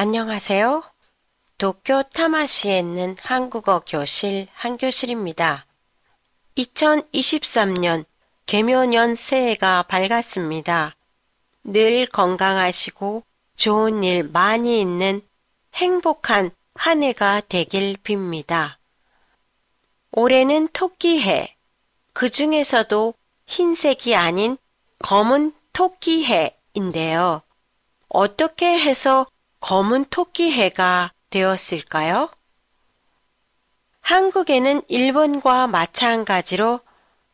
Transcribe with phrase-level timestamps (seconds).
[0.00, 0.84] 안녕하세요.
[1.58, 5.66] 도쿄 타마시에 있는 한국어 교실 한교실입니다.
[6.56, 8.04] 2023년
[8.46, 10.94] 개묘년 새해가 밝았습니다.
[11.64, 13.24] 늘 건강하시고
[13.56, 15.20] 좋은 일 많이 있는
[15.74, 18.76] 행복한 한 해가 되길 빕니다.
[20.12, 21.56] 올해는 토끼해,
[22.12, 23.14] 그 중에서도
[23.48, 24.58] 흰색이 아닌
[25.00, 27.42] 검은 토끼해인데요.
[28.08, 29.26] 어떻게 해서
[29.60, 32.30] 검은 토끼해가 되었을까요?
[34.00, 36.80] 한국에는 일본과 마찬가지로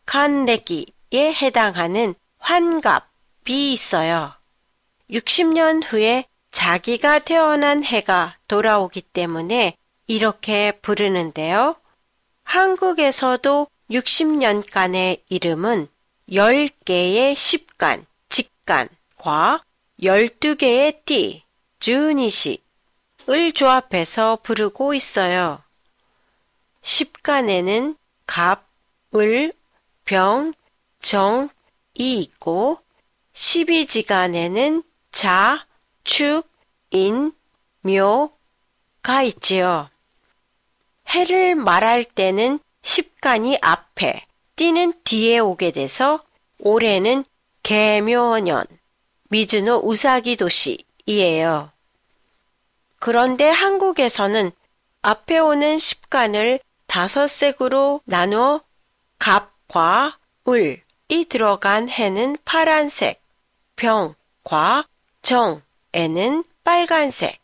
[0.07, 4.33] 간레기에 해당하는 환갑이 있어요.
[5.11, 11.77] 60년 후에 자기가 태어난 해가 돌아오기 때문에 이렇게 부르는데요.
[12.43, 15.89] 한국에서도 60년간의 이름은
[16.29, 19.63] 10개의 십간, 직간과
[20.01, 21.44] 12개의 띠,
[21.85, 25.63] 주니시을 조합해서 부르고 있어요.
[26.81, 28.65] 십간에는 갑,
[29.15, 29.53] 을,
[30.07, 30.55] 병,
[31.01, 31.51] 정,
[31.93, 32.79] 이 있고
[33.35, 34.83] 십이지간에는
[35.13, 35.67] 자,
[36.05, 36.49] 축,
[36.91, 37.33] 인,
[37.83, 38.35] 묘
[39.05, 39.91] 가 있지요.
[41.11, 44.25] 해를 말할 때는 십간이 앞에,
[44.57, 46.25] 띠는 뒤에 오게 돼서
[46.59, 47.27] 올해는
[47.63, 48.65] 개묘년,
[49.29, 51.74] 미즈노 우사기 도시이에요.
[53.05, 54.51] 그런데 한국에서는
[55.03, 58.63] 앞에 오는 십간을 다섯 색으로 나누어
[59.19, 60.17] 갑과
[60.49, 63.23] 을이 들어간 해는 파란색,
[63.77, 64.87] 병과
[65.21, 67.43] 정에는 빨간색,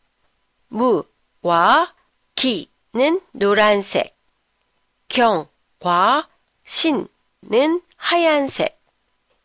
[0.68, 1.92] 무와
[2.36, 4.16] 기는 노란색,
[5.08, 6.26] 경과
[6.64, 8.80] 신은 하얀색,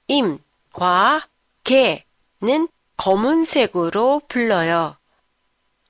[0.08, 1.28] 임과
[1.66, 4.96] 개는 검은색으로 불러요.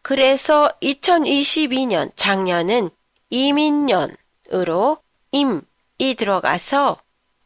[0.07, 2.91] 그래서 2022년 작년은
[3.31, 4.99] 이민년으로
[5.31, 6.99] 임이 들어가서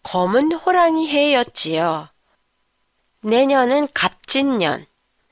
[0.03, 2.09] 검은 호랑이 해였지요.
[3.21, 4.85] 내년은 갑진년,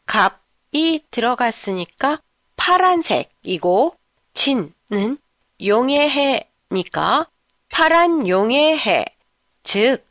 [0.05, 2.21] 갑이 들어갔으니까
[2.55, 3.97] 파란색이고
[4.33, 5.17] 진은
[5.61, 7.27] 용의 해니까
[7.67, 9.03] 파란 용의 해,
[9.63, 10.01] 즉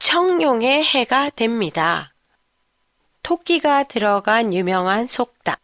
[0.00, 2.12] 청룡의 해가 됩니다.
[3.22, 5.54] 토끼가 들어간 유명한 속담.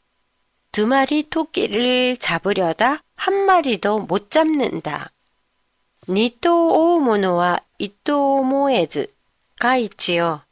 [0.72, 5.10] 두 마리 토끼를 잡으려다 한 마리도 못 잡는다.
[6.08, 9.12] 니토 오우모노와 이토 오모에즈
[9.58, 10.42] 가 있지요.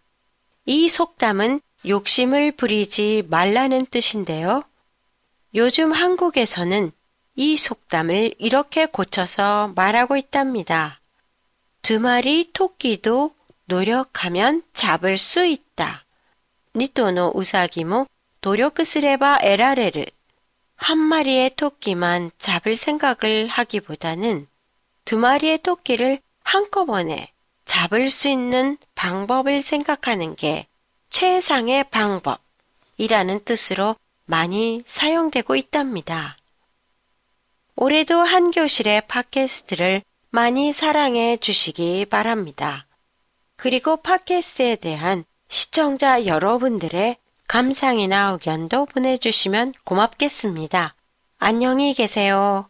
[0.67, 4.65] 이 속담은 욕심을 부리지 말라는 뜻인데요.
[5.55, 6.91] 요즘 한국에서는
[7.37, 11.00] 이 속담을 이렇게 고쳐서 말하고 있답니다.
[11.81, 13.35] 두 마리 토끼도
[13.67, 16.05] 노력하면 잡을 수 있다.
[16.75, 18.06] 니토노 우사기모
[18.41, 20.07] 노력すれば 에라레를
[20.75, 24.47] 한 마리의 토끼만 잡을 생각을 하기보다는
[25.06, 27.29] 두 마리의 토끼를 한꺼번에
[27.66, 30.68] 잡을 수 있는 방법을 생각하는 게
[31.09, 36.38] 최상의 방법이라는 뜻으로 많이 사용되고 있답니다.
[37.75, 42.85] 올해도 한교실의 팟캐스트를 많이 사랑해 주시기 바랍니다.
[43.56, 47.18] 그리고 팟캐스트에 대한 시청자 여러분들의
[47.48, 50.94] 감상이나 의견도 보내주시면 고맙겠습니다.
[51.38, 52.69] 안녕히 계세요.